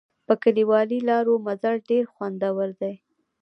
[0.27, 2.93] په کلیوالي لارو مزل ډېر خوندور دی.